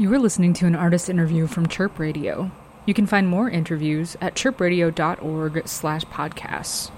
You 0.00 0.14
are 0.14 0.18
listening 0.20 0.52
to 0.52 0.66
an 0.66 0.76
artist 0.76 1.10
interview 1.10 1.48
from 1.48 1.66
Chirp 1.66 1.98
Radio. 1.98 2.52
You 2.86 2.94
can 2.94 3.04
find 3.04 3.26
more 3.26 3.50
interviews 3.50 4.16
at 4.20 4.36
chirpradio.org 4.36 5.66
slash 5.66 6.04
podcasts. 6.04 6.92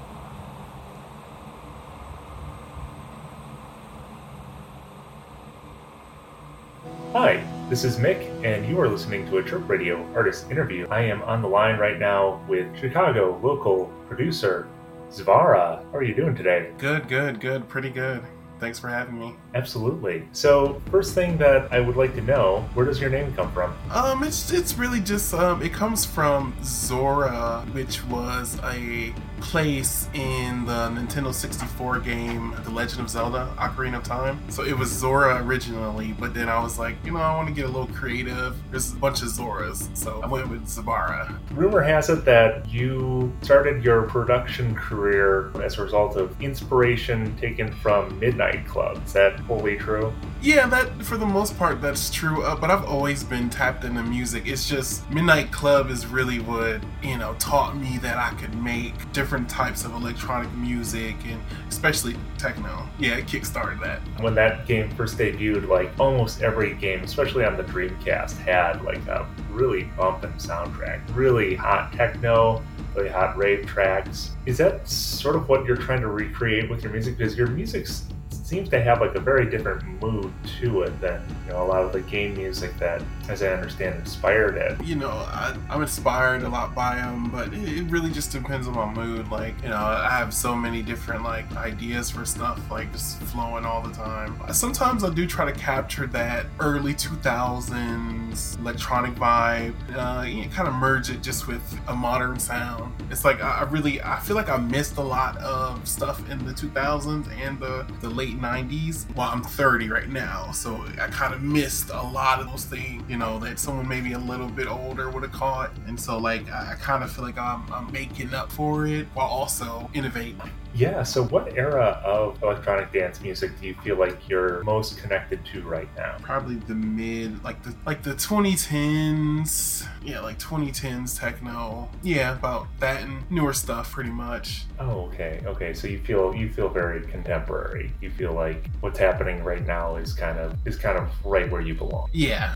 Hi, 7.14 7.42
this 7.70 7.84
is 7.84 7.96
Mick, 7.96 8.28
and 8.44 8.68
you 8.68 8.78
are 8.78 8.86
listening 8.86 9.26
to 9.30 9.38
a 9.38 9.42
Chirp 9.42 9.66
Radio 9.66 10.06
artist 10.14 10.50
interview. 10.50 10.86
I 10.90 11.00
am 11.00 11.22
on 11.22 11.40
the 11.40 11.48
line 11.48 11.78
right 11.78 11.98
now 11.98 12.44
with 12.46 12.78
Chicago 12.78 13.40
local 13.42 13.90
producer 14.08 14.68
Zvrra. 15.10 15.82
How 15.90 15.96
are 15.96 16.04
you 16.04 16.14
doing 16.14 16.34
today? 16.34 16.70
Good, 16.76 17.08
good, 17.08 17.40
good, 17.40 17.66
pretty 17.66 17.88
good. 17.88 18.22
Thanks 18.58 18.78
for 18.78 18.88
having 18.88 19.18
me. 19.18 19.36
Absolutely. 19.54 20.28
So, 20.32 20.80
first 20.90 21.14
thing 21.14 21.36
that 21.38 21.72
I 21.72 21.80
would 21.80 21.96
like 21.96 22.14
to 22.14 22.20
know, 22.20 22.68
where 22.74 22.86
does 22.86 23.00
your 23.00 23.10
name 23.10 23.34
come 23.34 23.50
from? 23.52 23.76
Um, 23.90 24.22
it's 24.22 24.52
it's 24.52 24.74
really 24.74 25.00
just 25.00 25.34
um, 25.34 25.62
it 25.62 25.72
comes 25.72 26.04
from 26.04 26.54
Zora, 26.62 27.64
which 27.72 28.04
was 28.06 28.58
a 28.62 29.12
place 29.40 30.06
in 30.12 30.66
the 30.66 30.88
Nintendo 30.90 31.32
64 31.32 32.00
game 32.00 32.54
The 32.64 32.70
Legend 32.70 33.00
of 33.00 33.10
Zelda: 33.10 33.52
Ocarina 33.56 33.96
of 33.96 34.04
Time. 34.04 34.40
So 34.50 34.64
it 34.64 34.76
was 34.76 34.90
Zora 34.90 35.42
originally, 35.44 36.12
but 36.12 36.34
then 36.34 36.48
I 36.48 36.62
was 36.62 36.78
like, 36.78 36.96
you 37.04 37.12
know, 37.12 37.18
I 37.18 37.34
want 37.34 37.48
to 37.48 37.54
get 37.54 37.64
a 37.64 37.68
little 37.68 37.88
creative. 37.88 38.56
There's 38.70 38.92
a 38.92 38.96
bunch 38.96 39.22
of 39.22 39.28
Zoras, 39.28 39.94
so 39.96 40.20
I 40.22 40.26
went 40.26 40.48
with 40.48 40.66
Zvrra. 40.66 41.36
Rumor 41.52 41.82
has 41.82 42.08
it 42.08 42.24
that 42.24 42.68
you 42.68 43.32
started 43.42 43.82
your 43.82 44.02
production 44.02 44.74
career 44.74 45.50
as 45.62 45.78
a 45.78 45.82
result 45.82 46.16
of 46.16 46.40
inspiration 46.40 47.36
taken 47.38 47.72
from 47.72 48.18
Midnight 48.20 48.66
Club. 48.66 49.02
Is 49.04 49.12
that 49.14 49.39
wholly 49.40 49.76
true? 49.76 50.12
Yeah, 50.42 50.66
that 50.68 51.02
for 51.02 51.16
the 51.16 51.26
most 51.26 51.58
part 51.58 51.82
that's 51.82 52.10
true. 52.10 52.42
Uh, 52.42 52.56
but 52.56 52.70
I've 52.70 52.84
always 52.84 53.22
been 53.22 53.50
tapped 53.50 53.84
into 53.84 54.02
music. 54.02 54.46
It's 54.46 54.68
just 54.68 55.08
Midnight 55.10 55.52
Club 55.52 55.90
is 55.90 56.06
really 56.06 56.38
what 56.38 56.80
you 57.02 57.18
know 57.18 57.34
taught 57.38 57.76
me 57.76 57.98
that 57.98 58.16
I 58.16 58.34
could 58.40 58.54
make 58.54 59.12
different 59.12 59.48
types 59.48 59.84
of 59.84 59.92
electronic 59.92 60.52
music 60.54 61.16
and 61.26 61.40
especially 61.68 62.16
techno. 62.38 62.88
Yeah, 62.98 63.16
it 63.16 63.26
kickstarted 63.26 63.80
that. 63.82 64.00
When 64.22 64.34
that 64.34 64.66
game 64.66 64.90
first 64.90 65.18
debuted, 65.18 65.68
like 65.68 65.90
almost 65.98 66.42
every 66.42 66.74
game, 66.74 67.02
especially 67.02 67.44
on 67.44 67.56
the 67.56 67.64
Dreamcast, 67.64 68.38
had 68.38 68.82
like 68.82 69.06
a 69.08 69.28
really 69.50 69.84
bumping 69.96 70.32
soundtrack, 70.32 71.00
really 71.14 71.54
hot 71.54 71.92
techno, 71.92 72.62
really 72.94 73.08
hot 73.08 73.36
rave 73.36 73.66
tracks. 73.66 74.30
Is 74.46 74.58
that 74.58 74.88
sort 74.88 75.36
of 75.36 75.48
what 75.48 75.64
you're 75.64 75.76
trying 75.76 76.00
to 76.00 76.08
recreate 76.08 76.70
with 76.70 76.82
your 76.82 76.92
music? 76.92 77.18
Because 77.18 77.36
your 77.36 77.48
music's 77.48 78.04
seems 78.50 78.68
to 78.68 78.82
have 78.82 79.00
like 79.00 79.14
a 79.14 79.20
very 79.20 79.48
different 79.48 79.80
mood 80.02 80.32
to 80.60 80.82
it 80.82 81.00
than 81.00 81.22
you 81.46 81.52
know 81.52 81.62
a 81.62 81.66
lot 81.66 81.84
of 81.84 81.92
the 81.92 82.00
game 82.00 82.34
music 82.34 82.76
that, 82.78 83.00
as 83.28 83.44
I 83.44 83.46
understand, 83.46 83.94
inspired 84.00 84.56
it. 84.56 84.82
You 84.84 84.96
know, 84.96 85.10
I, 85.10 85.56
am 85.70 85.82
inspired 85.82 86.42
a 86.42 86.48
lot 86.48 86.74
by 86.74 86.96
them, 86.96 87.30
but 87.30 87.54
it, 87.54 87.78
it, 87.78 87.84
really 87.84 88.10
just 88.10 88.32
depends 88.32 88.66
on 88.66 88.74
my 88.74 88.92
mood. 88.92 89.30
Like, 89.30 89.54
you 89.62 89.68
know, 89.68 89.76
I 89.76 90.10
have 90.10 90.34
so 90.34 90.56
many 90.56 90.82
different 90.82 91.22
like 91.22 91.50
ideas 91.56 92.10
for 92.10 92.24
stuff, 92.24 92.60
like 92.72 92.90
just 92.92 93.22
flowing 93.22 93.64
all 93.64 93.82
the 93.82 93.94
time. 93.94 94.36
Sometimes 94.52 95.04
I 95.04 95.10
do 95.10 95.28
try 95.28 95.50
to 95.50 95.56
capture 95.56 96.08
that 96.08 96.46
early 96.58 96.92
2000s 96.92 98.58
electronic 98.58 99.14
vibe, 99.14 99.74
uh, 99.94 100.22
you 100.22 100.42
know, 100.42 100.48
kind 100.48 100.66
of 100.66 100.74
merge 100.74 101.10
it 101.10 101.22
just 101.22 101.46
with 101.46 101.62
a 101.86 101.94
modern 101.94 102.40
sound. 102.40 102.92
It's 103.10 103.24
like 103.24 103.40
I, 103.40 103.60
I 103.60 103.62
really, 103.64 104.02
I 104.02 104.18
feel 104.18 104.34
like 104.34 104.48
I 104.48 104.56
missed 104.56 104.96
a 104.96 105.02
lot 105.02 105.36
of 105.38 105.86
stuff 105.86 106.28
in 106.28 106.44
the 106.44 106.52
2000s 106.52 107.28
and 107.40 107.60
the 107.60 107.86
the 108.00 108.10
late 108.10 108.39
90s. 108.40 109.14
Well, 109.14 109.28
I'm 109.28 109.42
30 109.42 109.88
right 109.88 110.08
now, 110.08 110.50
so 110.52 110.84
I 111.00 111.06
kind 111.08 111.34
of 111.34 111.42
missed 111.42 111.90
a 111.90 112.02
lot 112.02 112.40
of 112.40 112.50
those 112.50 112.64
things, 112.64 113.02
you 113.08 113.16
know, 113.16 113.38
that 113.40 113.58
someone 113.58 113.86
maybe 113.86 114.12
a 114.12 114.18
little 114.18 114.48
bit 114.48 114.66
older 114.66 115.10
would 115.10 115.22
have 115.22 115.32
caught. 115.32 115.70
And 115.86 116.00
so, 116.00 116.18
like, 116.18 116.50
I, 116.50 116.72
I 116.72 116.74
kind 116.76 117.04
of 117.04 117.12
feel 117.12 117.24
like 117.24 117.38
I'm, 117.38 117.70
I'm 117.72 117.90
making 117.92 118.34
up 118.34 118.50
for 118.50 118.86
it 118.86 119.06
while 119.14 119.28
also 119.28 119.90
innovating. 119.94 120.40
Yeah, 120.74 121.02
so 121.02 121.24
what 121.24 121.56
era 121.56 122.00
of 122.04 122.42
electronic 122.42 122.92
dance 122.92 123.20
music 123.20 123.58
do 123.60 123.66
you 123.66 123.74
feel 123.82 123.96
like 123.96 124.28
you're 124.28 124.62
most 124.64 124.98
connected 124.98 125.44
to 125.46 125.62
right 125.62 125.88
now? 125.96 126.16
Probably 126.22 126.56
the 126.56 126.74
mid 126.74 127.42
like 127.44 127.62
the 127.62 127.74
like 127.86 128.02
the 128.02 128.14
2010s. 128.14 129.86
Yeah, 130.02 130.20
like 130.20 130.38
2010s 130.38 131.18
techno. 131.18 131.88
Yeah, 132.02 132.36
about 132.36 132.68
that 132.78 133.02
and 133.02 133.28
newer 133.30 133.52
stuff 133.52 133.92
pretty 133.92 134.10
much. 134.10 134.64
Oh, 134.78 135.06
okay. 135.06 135.42
Okay, 135.44 135.74
so 135.74 135.86
you 135.86 135.98
feel 135.98 136.34
you 136.34 136.50
feel 136.50 136.68
very 136.68 137.06
contemporary. 137.06 137.92
You 138.00 138.10
feel 138.10 138.32
like 138.32 138.70
what's 138.80 138.98
happening 138.98 139.42
right 139.42 139.66
now 139.66 139.96
is 139.96 140.12
kind 140.12 140.38
of 140.38 140.54
is 140.66 140.76
kind 140.76 140.98
of 140.98 141.10
right 141.24 141.50
where 141.50 141.60
you 141.60 141.74
belong. 141.74 142.08
Yeah. 142.12 142.54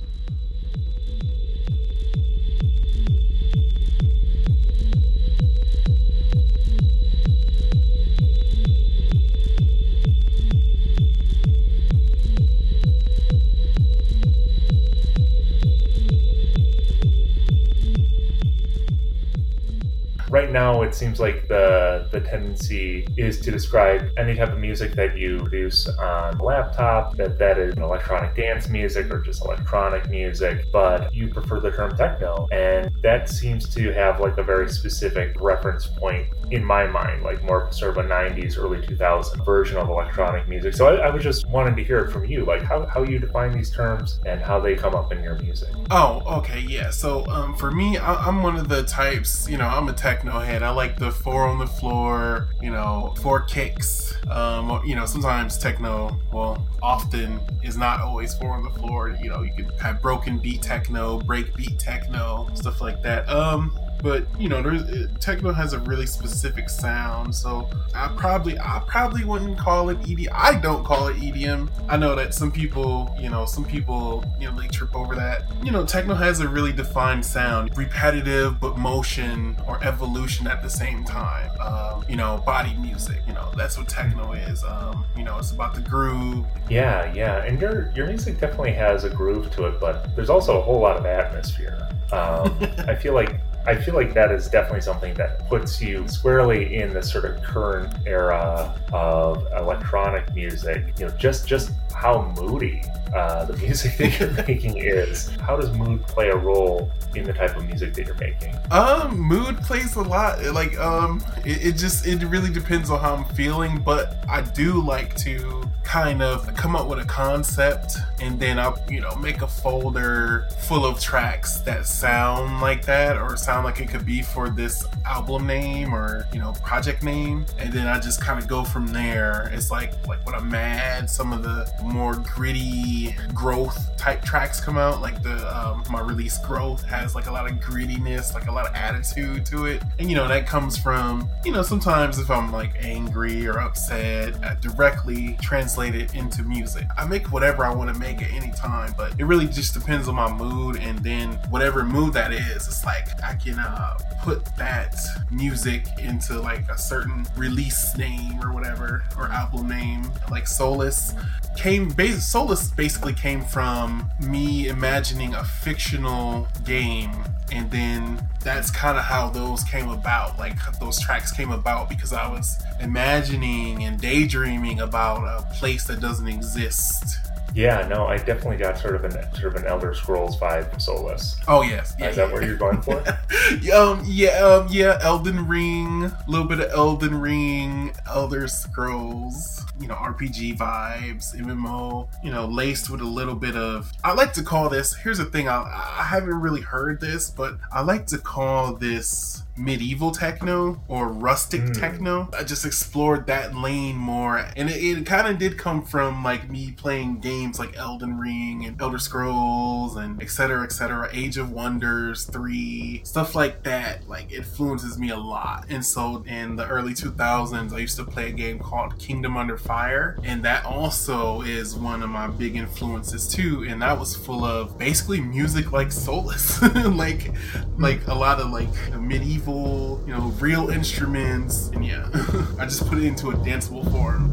It 20.85 20.95
seems 20.95 21.21
like 21.21 21.49
the 21.49 22.09
the 22.13 22.21
tendency 22.21 23.07
is 23.17 23.41
to 23.41 23.51
describe 23.51 24.09
any 24.17 24.35
type 24.35 24.51
of 24.51 24.59
music 24.59 24.95
that 24.95 25.17
you 25.17 25.39
produce 25.39 25.89
on 25.89 26.35
a 26.39 26.43
laptop 26.43 27.17
that 27.17 27.39
that 27.39 27.59
is 27.59 27.75
electronic 27.77 28.37
dance 28.37 28.69
music 28.69 29.11
or 29.11 29.21
just 29.21 29.45
electronic 29.45 30.09
music 30.09 30.65
but 30.73 31.13
you 31.15 31.29
prefer 31.29 31.61
the 31.61 31.71
term 31.71 31.97
techno. 31.97 32.47
And 32.53 32.91
that 33.03 33.29
seems 33.29 33.69
to 33.75 33.93
have 33.93 34.21
like 34.21 34.39
a 34.39 34.43
very 34.43 34.69
specific 34.69 35.41
reference 35.41 35.87
point 35.87 36.29
in 36.51 36.63
my 36.63 36.87
mind 36.87 37.23
like 37.23 37.43
more 37.45 37.73
sort 37.73 37.97
of 37.97 38.05
a 38.05 38.09
90s 38.09 38.59
early 38.59 38.79
2000s 38.79 39.45
version 39.45 39.79
of 39.79 39.89
electronic 39.89 40.47
music. 40.49 40.75
So 40.75 40.87
I, 40.87 41.09
I 41.09 41.11
was 41.11 41.23
just 41.23 41.49
wanting 41.49 41.75
to 41.77 41.85
hear 41.85 41.99
it 42.01 42.13
from 42.13 42.27
you 42.27 42.45
like 42.45 42.63
how, 42.63 42.87
how 42.87 43.03
you 43.03 43.19
define 43.19 43.53
these 43.53 43.71
terms 43.71 44.21
and 44.27 44.41
how 44.41 44.61
they 44.61 44.75
come 44.75 44.95
up 44.95 45.13
in 45.13 45.23
your 45.23 45.39
music. 45.39 45.71
Oh 45.91 46.23
okay 46.39 46.61
yeah. 46.61 46.91
So 46.91 47.27
um, 47.29 47.57
for 47.57 47.71
me 47.71 47.97
I, 47.97 48.15
i'm 48.27 48.43
one 48.43 48.57
of 48.57 48.69
the 48.69 48.83
types 48.85 49.49
you 49.49 49.57
know 49.57 49.67
i'm 49.67 49.89
a 49.89 49.93
techno 49.93 50.41
head. 50.41 50.63
I 50.63 50.71
like 50.75 50.99
the 50.99 51.11
four 51.11 51.47
on 51.47 51.59
the 51.59 51.67
floor, 51.67 52.49
you 52.61 52.71
know, 52.71 53.15
four 53.21 53.41
kicks. 53.41 54.15
Um, 54.31 54.83
you 54.85 54.95
know, 54.97 55.07
sometimes 55.07 55.59
techno, 55.59 56.19
well, 56.33 56.67
often 56.83 57.41
is 57.63 57.77
not 57.77 58.01
always 58.01 58.35
four 58.35 58.53
on 58.53 58.63
the 58.63 58.71
floor. 58.71 59.17
You 59.23 59.31
know, 59.31 59.43
you 59.43 59.53
can 59.55 59.69
have 59.81 60.03
broken 60.03 60.39
beat 60.39 60.63
techno, 60.63 61.19
break 61.21 61.55
beat 61.55 61.79
techno, 61.79 62.49
stuff 62.55 62.81
like 62.81 63.03
that. 63.03 63.29
Um, 63.29 63.79
but 64.03 64.27
you 64.39 64.49
know, 64.49 64.63
there's 64.63 65.09
techno 65.19 65.53
has 65.53 65.73
a 65.73 65.79
really 65.81 66.07
specific 66.07 66.69
sound, 66.69 67.35
so 67.35 67.69
I 67.95 68.09
probably 68.17 68.59
I 68.59 68.83
probably 68.87 69.25
wouldn't 69.25 69.59
call 69.59 69.89
it 69.91 69.99
EDM. 70.01 70.29
I 70.33 70.59
don't 70.59 70.85
call 70.85 71.09
it 71.09 71.17
EDM. 71.17 71.71
I 71.89 71.97
know 71.97 72.15
that 72.15 72.35
some 72.35 72.53
people, 72.53 73.15
you 73.19 73.31
know, 73.31 73.47
some 73.47 73.65
people, 73.65 74.25
you 74.39 74.51
know, 74.51 74.61
they 74.61 74.69
trip 74.69 74.95
over 74.95 75.15
that. 75.15 75.45
You 75.63 75.73
know, 75.73 75.85
techno 75.85 76.15
has 76.15 76.41
a 76.41 76.49
really 76.49 76.73
defined 76.73 77.25
sound, 77.25 77.77
repetitive 77.77 78.61
but 78.61 78.77
motion 78.77 79.57
or 79.67 79.83
evolution 79.85 80.47
at 80.47 80.63
the 80.63 80.71
same 80.71 81.05
time. 81.05 81.51
Um, 81.61 82.05
you 82.09 82.17
know, 82.17 82.43
body 82.45 82.75
music. 82.81 83.23
You 83.27 83.33
know, 83.33 83.51
that's 83.57 83.79
what 83.79 83.89
techno 83.89 84.33
is. 84.33 84.65
Um, 84.65 85.05
you 85.17 85.25
know, 85.25 85.39
it's 85.39 85.53
about 85.53 85.75
the 85.75 85.81
groove. 85.81 86.47
Yeah, 86.69 87.13
yeah, 87.15 87.45
and 87.45 87.61
your 87.61 87.91
your 87.95 88.07
music 88.07 88.39
definitely 88.39 88.73
has 88.73 89.05
a 89.05 89.11
groove 89.11 89.51
to 89.53 89.67
it, 89.67 89.81
but 89.81 90.15
there's 90.15 90.31
also 90.31 90.59
a 90.59 90.63
whole 90.63 90.81
lot 90.81 90.97
of 90.97 91.07
atmosphere. 91.07 91.89
Um, 92.13 92.57
I 92.89 92.95
feel 92.95 93.15
like 93.15 93.41
I 93.67 93.77
feel 93.77 93.95
like 93.95 94.13
that 94.15 94.31
is 94.31 94.49
definitely 94.49 94.83
something 94.83 95.15
that 95.15 95.47
puts 95.49 95.81
you 95.81 96.07
squarely 96.07 96.77
in 96.77 96.93
the 96.93 97.03
sort 97.03 97.25
of 97.25 97.43
current 97.43 97.95
era 98.07 98.75
of 98.93 99.47
electronic 99.57 100.35
music. 100.35 100.93
You 100.99 101.07
know, 101.07 101.13
just 101.17 101.47
just 101.47 101.73
how 102.05 102.21
moody 102.37 102.83
uh, 103.15 103.45
the 103.47 103.57
music 103.57 103.97
that 103.97 104.19
you're 104.19 104.31
making 104.47 104.77
is. 104.77 105.31
How 105.37 105.57
does 105.57 105.73
mood 105.73 106.03
play 106.03 106.29
a 106.29 106.37
role 106.37 106.91
in 107.15 107.25
the 107.25 107.33
type 107.33 107.57
of 107.57 107.65
music 107.65 107.95
that 107.95 108.07
you're 108.07 108.17
making? 108.17 108.55
Um, 108.71 109.19
mood 109.19 109.57
plays 109.59 109.95
a 109.97 110.03
lot. 110.03 110.43
Like, 110.53 110.77
um, 110.79 111.25
it, 111.47 111.65
it 111.65 111.73
just 111.77 112.07
it 112.07 112.25
really 112.25 112.53
depends 112.53 112.91
on 112.91 113.01
how 113.01 113.15
I'm 113.15 113.25
feeling, 113.37 113.81
but 113.81 114.17
I 114.29 114.43
do 114.43 114.83
like 114.83 115.17
to 115.19 115.63
kind 115.85 116.23
of 116.23 116.53
come 116.57 116.75
up 116.75 116.89
with 116.89 116.99
a 116.99 117.05
concept 117.05 117.99
and 118.21 118.41
then 118.41 118.59
I'll, 118.59 118.79
you 118.89 119.01
know, 119.01 119.15
make 119.17 119.43
a 119.43 119.47
folder 119.47 120.49
full 120.59 120.85
of 120.85 120.99
tracks 120.99 121.59
that 121.61 121.87
sound 121.87 122.61
like 122.61 122.85
that 122.87 123.17
or 123.17 123.37
sound 123.37 123.65
like 123.65 123.81
it 123.81 123.89
could 123.89 124.05
be 124.05 124.23
for 124.23 124.49
this 124.49 124.85
album 125.07 125.47
name 125.47 125.95
or 125.95 126.27
you 126.33 126.41
know 126.41 126.53
project 126.65 127.03
name 127.03 127.45
and 127.59 127.73
then 127.73 127.87
i 127.87 128.01
just 128.01 128.21
kind 128.21 128.41
of 128.41 128.49
go 128.49 128.65
from 128.65 128.87
there 128.87 129.51
it's 129.53 129.71
like 129.71 129.93
like 130.09 130.25
when 130.25 130.35
i'm 130.35 130.49
mad 130.49 131.09
some 131.09 131.33
of 131.33 131.43
the 131.43 131.71
more 131.95 132.17
gritty 132.17 133.15
growth 133.33 133.97
type 133.97 134.21
tracks 134.25 134.61
come 134.61 134.77
out 134.77 135.01
like 135.01 135.23
the 135.23 135.57
um, 135.57 135.85
my 135.89 136.01
release 136.01 136.39
growth 136.39 136.83
has 136.83 137.15
like 137.15 137.27
a 137.27 137.31
lot 137.31 137.49
of 137.49 137.57
grittiness 137.59 138.35
like 138.35 138.49
a 138.49 138.53
lot 138.53 138.67
of 138.67 138.75
attitude 138.75 139.47
to 139.47 139.67
it. 139.67 139.81
And 140.01 140.11
you 140.11 140.17
know 140.17 140.27
that 140.27 140.45
comes 140.45 140.77
from 140.77 141.31
you 141.45 141.53
know 141.53 141.63
sometimes 141.63 142.19
if 142.19 142.31
i'm 142.31 142.51
like 142.51 142.75
angry 142.81 143.47
or 143.47 143.61
upset 143.61 144.35
i 144.45 144.57
directly 144.61 145.39
translate 145.41 145.95
it 145.95 146.17
into 146.17 146.43
music. 146.43 146.85
I 146.99 147.07
make 147.07 147.31
whatever 147.31 147.65
i 147.65 147.73
want 147.73 147.95
to 147.95 147.99
make 147.99 148.21
at 148.23 148.33
any 148.33 148.51
time 148.51 148.93
but 148.97 149.19
it 149.21 149.25
really 149.25 149.47
just 149.47 149.73
depends 149.73 150.09
on 150.09 150.17
my 150.17 150.33
mood 150.33 150.77
and 150.77 150.99
then 150.99 151.35
whatever 151.49 151.85
mood 151.85 152.13
that 152.15 152.33
is 152.33 152.67
it's 152.67 152.85
like 152.85 153.07
i 153.23 153.35
can 153.37 153.61
uh, 153.61 153.97
put 154.25 154.45
that 154.57 154.97
music 155.31 155.87
into 156.01 156.41
like 156.41 156.69
a 156.71 156.77
certain 156.77 157.25
release 157.37 157.97
name 157.97 158.41
or 158.43 158.53
whatever 158.53 159.05
or 159.17 159.29
album 159.29 159.69
name 159.69 160.11
like 160.31 160.47
solace. 160.47 161.15
Came 161.57 161.84
base 161.89 162.27
solace 162.27 162.71
basically 162.71 163.13
came 163.13 163.43
from 163.43 164.11
me 164.21 164.69
imagining 164.69 165.35
a 165.35 165.45
fictional 165.45 166.47
game 166.65 167.25
and 167.53 167.71
then 167.71 168.21
that's 168.43 168.71
kind 168.71 168.99
of 168.99 169.05
how 169.05 169.29
those 169.29 169.63
came 169.65 169.89
about 169.89 170.39
like 170.39 170.57
those 170.81 171.01
tracks 171.01 171.33
came 171.33 171.51
about 171.51 171.89
because 171.89 172.13
i 172.13 172.29
was 172.29 172.63
imagining 172.81 173.85
and 173.85 174.01
daydreaming 174.01 174.81
about 174.81 175.23
a 175.25 175.55
place 175.55 175.85
that 175.85 176.01
doesn't 176.01 176.29
exist 176.29 177.19
yeah, 177.55 177.87
no, 177.87 178.07
I 178.07 178.17
definitely 178.17 178.57
got 178.57 178.79
sort 178.79 178.97
of 178.97 179.05
an 179.05 179.13
sort 179.35 179.55
of 179.55 179.63
an 179.63 179.67
Elder 179.67 179.95
Scrolls 179.95 180.37
vibe 180.37 180.71
from 180.71 180.81
Solus. 180.81 181.37
Oh 181.47 181.63
yes, 181.63 181.95
yeah, 182.01 182.09
is 182.09 182.17
that 182.17 182.27
yeah. 182.27 182.35
what 182.35 182.43
you're 182.43 182.57
going 182.57 182.83
for? 182.83 182.99
um, 183.73 184.03
yeah, 184.05 184.31
um, 184.41 184.67
yeah, 184.73 184.99
Elden 185.01 185.47
Ring, 185.47 186.05
a 186.05 186.25
little 186.27 186.49
bit 186.49 186.59
of 186.59 186.73
Elden 186.73 187.21
Ring, 187.21 187.95
Elder 188.09 188.49
Scrolls 188.49 189.64
you 189.81 189.89
know, 189.89 189.95
RPG 189.95 190.57
vibes, 190.57 191.35
MMO, 191.37 192.09
you 192.23 192.31
know, 192.31 192.47
laced 192.47 192.91
with 192.91 193.01
a 193.01 193.07
little 193.07 193.35
bit 193.35 193.57
of. 193.57 193.91
I 194.03 194.13
like 194.13 194.33
to 194.35 194.43
call 194.43 194.69
this. 194.69 194.95
Here's 194.95 195.19
the 195.19 195.25
thing. 195.25 195.49
I, 195.49 195.63
I 195.63 196.05
haven't 196.05 196.41
really 196.41 196.61
heard 196.61 197.01
this, 197.01 197.31
but 197.31 197.59
I 197.73 197.83
like 197.83 198.07
to 198.09 198.19
call 198.19 198.75
this 198.75 199.43
medieval 199.57 200.11
techno 200.11 200.83
or 200.89 201.09
rustic 201.09 201.63
mm. 201.63 201.79
techno. 201.79 202.29
I 202.37 202.45
just 202.45 202.65
explored 202.65 203.27
that 203.27 203.55
lane 203.55 203.97
more, 203.97 204.39
and 204.57 204.69
it, 204.69 204.83
it 204.83 205.07
kind 205.07 205.29
of 205.29 205.39
did 205.39 205.59
come 205.59 205.83
from 205.83 206.25
like 206.25 206.51
me 206.51 206.73
playing 206.73 207.21
games 207.21 207.59
like 207.59 207.77
Elden 207.77 208.19
Ring 208.19 208.65
and 208.65 208.81
Elder 208.81 208.99
Scrolls 208.99 209.97
and 209.97 210.21
etc. 210.23 210.65
etc. 210.65 211.09
Age 211.13 211.37
of 211.37 211.51
Wonders 211.51 212.25
3, 212.25 213.03
stuff 213.05 213.35
like 213.35 213.63
that. 213.65 214.09
Like 214.09 214.33
influences 214.33 214.99
me 214.99 215.11
a 215.11 215.17
lot. 215.17 215.67
And 215.69 215.85
so 215.85 216.25
in 216.27 216.57
the 216.57 216.67
early 216.67 216.93
2000s, 216.93 217.73
I 217.73 217.79
used 217.79 217.97
to 217.97 218.05
play 218.05 218.29
a 218.29 218.33
game 218.33 218.59
called 218.59 218.99
Kingdom 218.99 219.37
Under 219.37 219.57
Fire, 219.57 220.19
and 220.25 220.43
that 220.45 220.65
also 220.65 221.43
is 221.43 221.75
one 221.75 222.03
of 222.03 222.11
my 222.11 222.27
big 222.27 222.57
influences 222.57 223.29
too. 223.29 223.65
And 223.69 223.81
that 223.83 223.99
was 223.99 224.17
full 224.17 224.45
of 224.45 224.79
basically 224.79 225.21
music 225.21 225.73
like 225.73 225.93
Solus, 225.93 226.61
like 226.87 227.33
like 227.79 228.07
a 228.07 228.15
lot 228.15 228.41
of 228.41 228.51
like 228.51 228.69
medieval 228.99 229.44
you 229.53 230.13
know, 230.13 230.33
real 230.41 230.71
instruments, 230.71 231.69
and 231.69 231.85
yeah, 231.85 232.09
I 232.59 232.65
just 232.65 232.87
put 232.87 232.99
it 232.99 233.05
into 233.05 233.31
a 233.31 233.35
danceable 233.35 233.91
form. 233.91 234.33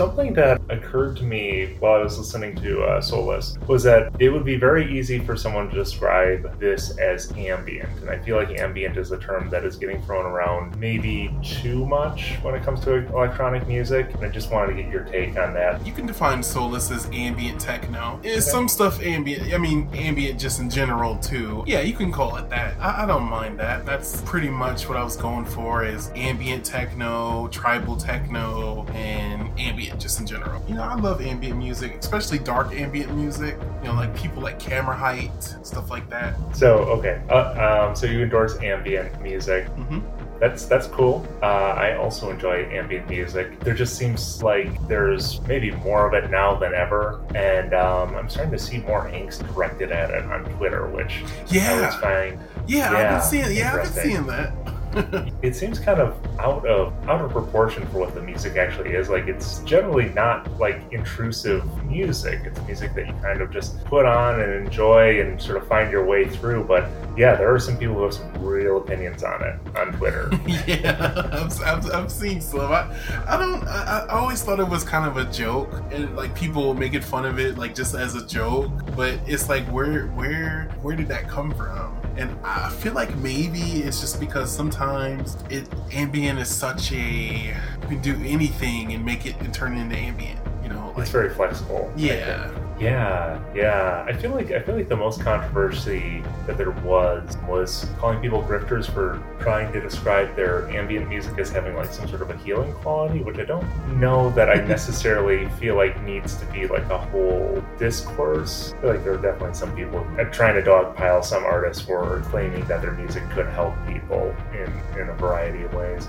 Something 0.00 0.32
that 0.32 0.62
occurred 0.70 1.14
to 1.14 1.24
me 1.24 1.76
while 1.78 1.92
I 1.92 2.02
was 2.02 2.16
listening 2.16 2.56
to 2.56 2.84
uh, 2.84 3.02
Solus 3.02 3.58
was 3.68 3.82
that 3.82 4.10
it 4.18 4.30
would 4.30 4.46
be 4.46 4.56
very 4.56 4.98
easy 4.98 5.18
for 5.18 5.36
someone 5.36 5.68
to 5.68 5.74
describe 5.74 6.58
this 6.58 6.96
as 6.96 7.30
ambient. 7.36 7.90
And 8.00 8.08
I 8.08 8.18
feel 8.18 8.38
like 8.38 8.48
ambient 8.48 8.96
is 8.96 9.12
a 9.12 9.18
term 9.18 9.50
that 9.50 9.62
is 9.62 9.76
getting 9.76 10.00
thrown 10.04 10.24
around 10.24 10.74
maybe 10.80 11.30
too 11.42 11.84
much 11.84 12.36
when 12.40 12.54
it 12.54 12.62
comes 12.62 12.80
to 12.84 12.94
electronic 13.08 13.68
music. 13.68 14.14
And 14.14 14.24
I 14.24 14.30
just 14.30 14.50
wanted 14.50 14.74
to 14.74 14.82
get 14.82 14.90
your 14.90 15.04
take 15.04 15.36
on 15.36 15.52
that. 15.52 15.86
You 15.86 15.92
can 15.92 16.06
define 16.06 16.42
Solus 16.42 16.90
as 16.90 17.04
ambient 17.12 17.60
techno. 17.60 18.20
Is 18.22 18.44
okay. 18.44 18.52
some 18.52 18.68
stuff 18.68 19.02
ambient? 19.02 19.52
I 19.52 19.58
mean, 19.58 19.86
ambient 19.92 20.40
just 20.40 20.60
in 20.60 20.70
general 20.70 21.18
too. 21.18 21.62
Yeah, 21.66 21.82
you 21.82 21.92
can 21.92 22.10
call 22.10 22.36
it 22.36 22.48
that. 22.48 22.74
I, 22.80 23.02
I 23.02 23.06
don't 23.06 23.28
mind 23.28 23.58
that. 23.58 23.84
That's 23.84 24.22
pretty 24.22 24.48
much 24.48 24.88
what 24.88 24.96
I 24.96 25.04
was 25.04 25.18
going 25.18 25.44
for 25.44 25.84
is 25.84 26.10
ambient 26.14 26.64
techno, 26.64 27.48
tribal 27.48 27.98
techno, 27.98 28.86
and 28.94 29.50
ambient 29.60 29.89
ambient 29.90 30.00
just 30.00 30.20
in 30.20 30.26
general. 30.26 30.62
You 30.68 30.74
know, 30.74 30.82
I 30.82 30.94
love 30.94 31.20
ambient 31.20 31.58
music, 31.58 31.96
especially 31.96 32.38
dark 32.38 32.72
ambient 32.72 33.14
music. 33.14 33.56
You 33.82 33.88
know, 33.88 33.94
like 33.94 34.14
people 34.16 34.42
like 34.42 34.58
Kammarheit, 34.58 35.66
stuff 35.66 35.90
like 35.90 36.08
that. 36.10 36.34
So 36.54 36.78
okay, 36.98 37.22
uh, 37.28 37.88
um, 37.88 37.96
so 37.96 38.06
you 38.06 38.22
endorse 38.22 38.58
ambient 38.60 39.20
music. 39.20 39.66
Mm-hmm 39.66 40.00
that's 40.40 40.64
that's 40.64 40.86
cool. 40.86 41.26
Uh, 41.42 41.44
I 41.76 41.96
also 41.96 42.30
enjoy 42.30 42.64
ambient 42.72 43.08
music. 43.10 43.60
There 43.60 43.74
just 43.74 43.96
seems 43.96 44.42
like 44.42 44.88
there's 44.88 45.40
maybe 45.42 45.70
more 45.70 46.08
of 46.08 46.14
it 46.14 46.30
now 46.30 46.56
than 46.56 46.72
ever, 46.74 47.22
and 47.34 47.74
um, 47.74 48.14
I'm 48.14 48.28
starting 48.28 48.52
to 48.52 48.58
see 48.58 48.78
more 48.78 49.04
angst 49.10 49.46
directed 49.52 49.92
at 49.92 50.10
it 50.10 50.24
on 50.24 50.46
Twitter, 50.56 50.88
which 50.88 51.22
yeah, 51.48 51.92
I 51.92 52.00
finding. 52.00 52.40
Yeah, 52.66 52.90
yeah, 52.90 52.98
I've 52.98 53.20
been 53.20 53.30
seeing. 53.30 53.56
Yeah, 53.56 53.74
I've 53.74 53.94
been 53.94 54.02
seeing 54.02 54.26
that. 54.28 54.59
it 55.42 55.54
seems 55.54 55.78
kind 55.78 56.00
of 56.00 56.16
out 56.40 56.66
of 56.66 56.92
out 57.08 57.20
of 57.20 57.30
proportion 57.30 57.86
for 57.88 58.00
what 58.00 58.14
the 58.14 58.20
music 58.20 58.56
actually 58.56 58.90
is. 58.90 59.08
Like 59.08 59.28
it's 59.28 59.60
generally 59.60 60.08
not 60.10 60.50
like 60.58 60.82
intrusive 60.92 61.64
music. 61.84 62.40
It's 62.44 62.60
music 62.62 62.94
that 62.94 63.06
you 63.06 63.12
kind 63.22 63.40
of 63.40 63.52
just 63.52 63.84
put 63.84 64.04
on 64.04 64.40
and 64.40 64.66
enjoy 64.66 65.20
and 65.20 65.40
sort 65.40 65.58
of 65.58 65.68
find 65.68 65.92
your 65.92 66.04
way 66.04 66.28
through. 66.28 66.64
But 66.64 66.88
yeah, 67.16 67.36
there 67.36 67.54
are 67.54 67.58
some 67.60 67.76
people 67.76 67.94
who 67.94 68.02
have 68.02 68.14
some 68.14 68.32
real 68.44 68.78
opinions 68.78 69.22
on 69.22 69.42
it 69.42 69.58
on 69.76 69.92
Twitter. 69.92 70.28
yeah, 70.66 71.28
I've, 71.32 71.62
I've, 71.62 71.90
I've, 71.92 72.10
seen 72.10 72.40
some. 72.40 72.72
I, 72.72 72.92
I 73.28 73.36
don't. 73.36 73.62
I, 73.68 74.06
I 74.08 74.18
always 74.18 74.42
thought 74.42 74.58
it 74.58 74.68
was 74.68 74.82
kind 74.82 75.06
of 75.06 75.16
a 75.16 75.30
joke, 75.30 75.72
and 75.92 76.16
like 76.16 76.34
people 76.34 76.74
making 76.74 77.02
fun 77.02 77.26
of 77.26 77.38
it, 77.38 77.58
like 77.58 77.74
just 77.74 77.94
as 77.94 78.16
a 78.16 78.26
joke. 78.26 78.70
But 78.96 79.20
it's 79.26 79.48
like, 79.48 79.64
where, 79.66 80.06
where, 80.08 80.64
where 80.82 80.96
did 80.96 81.08
that 81.08 81.28
come 81.28 81.52
from? 81.52 81.99
And 82.16 82.30
I 82.44 82.70
feel 82.70 82.92
like 82.92 83.14
maybe 83.16 83.82
it's 83.82 84.00
just 84.00 84.20
because 84.20 84.54
sometimes 84.54 85.36
it 85.48 85.68
ambient 85.92 86.38
is 86.38 86.48
such 86.48 86.92
a 86.92 86.96
you 86.96 87.88
can 87.88 88.00
do 88.02 88.14
anything 88.24 88.92
and 88.92 89.04
make 89.04 89.26
it 89.26 89.36
and 89.40 89.52
turn 89.52 89.76
it 89.76 89.80
into 89.80 89.96
ambient. 89.96 90.38
You 90.62 90.68
know, 90.68 90.88
like, 90.88 91.02
it's 91.02 91.10
very 91.10 91.30
flexible. 91.30 91.92
Yeah. 91.96 92.50
Yeah, 92.80 93.38
yeah. 93.54 94.06
I 94.08 94.14
feel 94.14 94.30
like 94.30 94.52
I 94.52 94.60
feel 94.60 94.74
like 94.74 94.88
the 94.88 94.96
most 94.96 95.20
controversy 95.20 96.22
that 96.46 96.56
there 96.56 96.70
was 96.70 97.36
was 97.46 97.86
calling 97.98 98.20
people 98.20 98.42
grifters 98.42 98.90
for 98.90 99.22
trying 99.38 99.70
to 99.74 99.80
describe 99.82 100.34
their 100.34 100.66
ambient 100.70 101.06
music 101.06 101.38
as 101.38 101.50
having 101.50 101.76
like 101.76 101.92
some 101.92 102.08
sort 102.08 102.22
of 102.22 102.30
a 102.30 102.36
healing 102.38 102.72
quality, 102.72 103.22
which 103.22 103.38
I 103.38 103.44
don't 103.44 104.00
know 104.00 104.30
that 104.30 104.48
I 104.48 104.54
necessarily 104.66 105.46
feel 105.60 105.76
like 105.76 106.02
needs 106.04 106.36
to 106.36 106.46
be 106.46 106.66
like 106.68 106.88
a 106.88 106.96
whole 106.96 107.62
discourse. 107.78 108.72
I 108.78 108.80
feel 108.80 108.90
like 108.90 109.04
there 109.04 109.12
are 109.12 109.18
definitely 109.18 109.54
some 109.54 109.76
people 109.76 110.06
trying 110.32 110.54
to 110.54 110.62
dogpile 110.62 111.22
some 111.22 111.44
artists 111.44 111.82
for 111.82 112.22
claiming 112.26 112.64
that 112.64 112.80
their 112.80 112.92
music 112.92 113.28
could 113.28 113.46
help 113.48 113.74
people 113.86 114.34
in 114.54 114.72
in 114.98 115.10
a 115.10 115.14
variety 115.16 115.64
of 115.64 115.74
ways. 115.74 116.08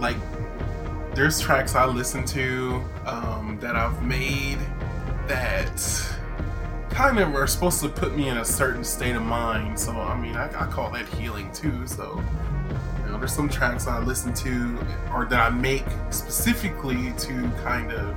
Like 0.00 0.16
there's 1.14 1.40
tracks 1.40 1.74
I 1.74 1.86
listen 1.86 2.24
to 2.24 2.82
um, 3.06 3.58
that 3.60 3.76
I've 3.76 4.02
made 4.02 4.58
that 5.30 6.16
kind 6.90 7.20
of 7.20 7.32
are 7.36 7.46
supposed 7.46 7.80
to 7.80 7.88
put 7.88 8.16
me 8.16 8.28
in 8.28 8.38
a 8.38 8.44
certain 8.44 8.82
state 8.82 9.14
of 9.14 9.22
mind. 9.22 9.78
So, 9.78 9.92
I 9.92 10.20
mean, 10.20 10.34
I, 10.34 10.46
I 10.46 10.66
call 10.66 10.90
that 10.90 11.06
healing 11.06 11.52
too. 11.52 11.86
So, 11.86 12.20
you 13.04 13.12
know, 13.12 13.18
there's 13.18 13.32
some 13.32 13.48
tracks 13.48 13.86
I 13.86 14.00
listen 14.00 14.34
to 14.34 14.76
or 15.14 15.26
that 15.26 15.38
I 15.38 15.50
make 15.50 15.84
specifically 16.10 17.12
to 17.18 17.48
kind 17.62 17.92
of 17.92 18.16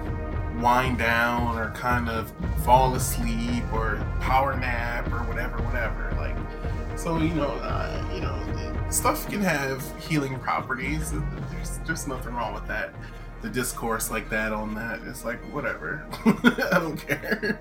wind 0.60 0.98
down 0.98 1.55
or 1.55 1.70
kind 1.75 2.10
of 2.10 2.34
fall 2.65 2.96
asleep 2.96 3.63
or 3.72 4.03
power 4.20 4.58
nap 4.58 5.05
or 5.13 5.20
whatever, 5.27 5.58
whatever. 5.62 6.12
Like, 6.17 6.36
so 6.98 7.20
you 7.20 7.36
know, 7.36 7.51
uh, 7.62 8.03
you 8.12 8.22
know, 8.22 8.89
stuff 8.89 9.29
can 9.29 9.41
have 9.41 9.84
healing 10.01 10.39
properties. 10.39 11.13
There's, 11.51 11.77
there's 11.86 12.08
nothing 12.08 12.34
wrong 12.34 12.55
with 12.55 12.67
that 12.67 12.96
the 13.43 13.50
discourse 13.50 14.09
like 14.09 14.29
that 14.29 14.53
on 14.53 14.73
that. 14.73 15.01
It's 15.05 15.23
like 15.25 15.39
whatever. 15.53 16.03
I 16.25 16.79
don't 16.79 16.97
care. 16.97 17.59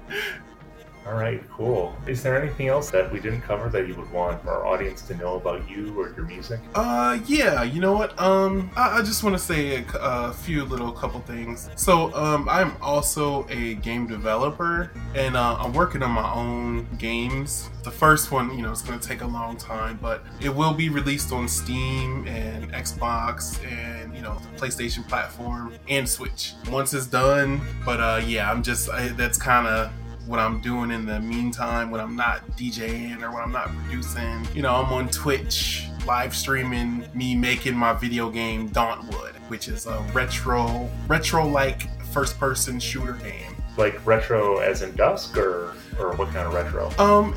All 1.05 1.15
right, 1.15 1.43
cool. 1.51 1.97
Is 2.07 2.23
there 2.23 2.41
anything 2.41 2.69
else 2.69 2.91
that 2.91 3.13
we 3.13 3.19
didn't 3.19 3.41
cover 3.41 3.69
that 3.71 3.89
you 3.89 3.95
would 3.97 4.11
want 4.13 4.47
our 4.47 4.65
audience 4.65 5.03
to 5.03 5.17
know 5.17 5.35
about 5.35 5.69
you 5.69 5.99
or 6.01 6.13
your 6.15 6.25
music? 6.25 6.61
Uh, 6.77 7.19
yeah. 7.27 7.65
You 7.65 7.81
know 7.81 7.93
what? 7.93 8.19
Um, 8.21 8.71
I, 8.77 8.99
I 8.99 9.03
just 9.03 9.25
want 9.25 9.37
to 9.37 9.43
say 9.43 9.79
a, 9.79 9.85
a, 10.01 10.33
few 10.33 10.65
little 10.65 10.93
couple 10.93 11.21
things. 11.21 11.71
So, 11.75 12.15
um, 12.15 12.49
I'm 12.49 12.77
also 12.81 13.47
a 13.49 13.75
game 13.75 14.07
developer, 14.07 14.93
and 15.15 15.37
uh, 15.37 15.57
I'm 15.59 15.73
working 15.73 16.03
on 16.05 16.13
my 16.13 16.33
own 16.33 16.87
games. 16.99 17.69
The 17.83 17.91
first 17.91 18.31
one, 18.31 18.57
you 18.57 18.63
know, 18.63 18.71
it's 18.71 18.83
going 18.83 18.99
to 18.99 19.07
take 19.07 19.23
a 19.23 19.27
long 19.27 19.57
time, 19.57 19.99
but 20.01 20.23
it 20.41 20.55
will 20.55 20.73
be 20.73 20.89
released 20.89 21.33
on 21.33 21.49
Steam 21.49 22.27
and 22.29 22.73
Xbox 22.73 23.63
and 23.67 24.15
you 24.15 24.23
know 24.23 24.39
the 24.39 24.61
PlayStation 24.61 25.07
platform 25.09 25.75
and 25.89 26.09
Switch 26.09 26.55
once 26.71 26.95
it's 26.95 27.07
done. 27.07 27.61
But 27.85 28.01
uh, 28.01 28.23
yeah, 28.25 28.51
I'm 28.51 28.63
just 28.63 28.89
I, 28.89 29.09
that's 29.09 29.37
kind 29.37 29.67
of 29.67 29.91
what 30.27 30.39
I'm 30.39 30.61
doing 30.61 30.91
in 30.91 31.07
the 31.07 31.21
meantime 31.21 31.91
when 31.91 32.01
I'm 32.01 32.17
not 32.17 32.47
DJing 32.57 33.23
or 33.23 33.33
when 33.33 33.43
I'm 33.43 33.53
not 33.53 33.69
producing. 33.69 34.47
You 34.55 34.63
know, 34.63 34.75
I'm 34.75 34.93
on 34.93 35.09
Twitch 35.09 35.89
live 36.07 36.35
streaming 36.35 37.05
me 37.15 37.35
making 37.35 37.77
my 37.77 37.93
video 37.93 38.31
game 38.31 38.69
Dauntwood, 38.71 39.35
which 39.49 39.69
is 39.69 39.87
a 39.87 40.01
retro 40.13 40.89
retro 41.07 41.47
like 41.47 41.89
first 42.07 42.39
person 42.39 42.79
shooter 42.81 43.15
game. 43.15 43.57
Like 43.77 44.05
retro 44.07 44.59
as 44.59 44.83
in 44.83 44.95
Dusk 44.97 45.37
or 45.37 45.75
or 45.99 46.15
what 46.17 46.29
kind 46.33 46.47
of 46.47 46.55
retro? 46.55 46.91
Um 46.99 47.35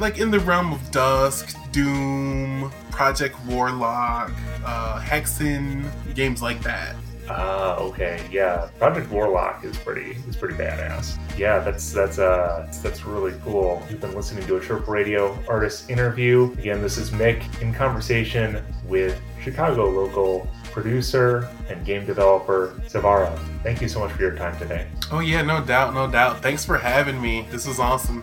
like 0.00 0.18
in 0.18 0.30
the 0.30 0.40
realm 0.40 0.72
of 0.72 0.90
Dusk, 0.90 1.56
Doom, 1.72 2.72
Project 2.90 3.36
Warlock, 3.46 4.32
uh 4.64 5.00
Hexen, 5.00 5.84
games 6.14 6.42
like 6.42 6.60
that. 6.62 6.96
Ah, 7.28 7.76
okay, 7.78 8.20
yeah. 8.30 8.68
Project 8.78 9.10
Warlock 9.10 9.64
is 9.64 9.76
pretty 9.78 10.12
is 10.28 10.36
pretty 10.36 10.54
badass. 10.54 11.18
Yeah, 11.38 11.58
that's 11.60 11.92
that's 11.92 12.18
uh 12.18 12.70
that's 12.82 13.04
really 13.04 13.34
cool. 13.44 13.82
You've 13.88 14.00
been 14.00 14.14
listening 14.14 14.46
to 14.46 14.56
a 14.56 14.60
Chirp 14.60 14.86
Radio 14.88 15.38
artist 15.48 15.90
interview. 15.90 16.52
Again, 16.58 16.82
this 16.82 16.98
is 16.98 17.10
Mick 17.10 17.62
in 17.62 17.72
conversation 17.72 18.62
with 18.86 19.20
Chicago 19.42 19.88
local 19.88 20.48
producer 20.72 21.48
and 21.68 21.84
game 21.86 22.04
developer 22.04 22.74
Zvrra. 22.88 23.38
Thank 23.62 23.80
you 23.80 23.88
so 23.88 24.00
much 24.00 24.10
for 24.12 24.22
your 24.22 24.34
time 24.34 24.58
today. 24.58 24.86
Oh 25.10 25.20
yeah, 25.20 25.40
no 25.42 25.64
doubt, 25.64 25.94
no 25.94 26.10
doubt. 26.10 26.42
Thanks 26.42 26.64
for 26.64 26.76
having 26.76 27.20
me. 27.20 27.46
This 27.50 27.66
was 27.66 27.78
awesome. 27.78 28.22